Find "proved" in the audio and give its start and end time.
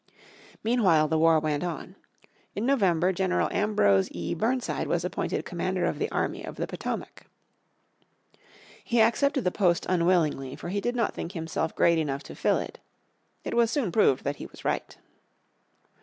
13.91-14.23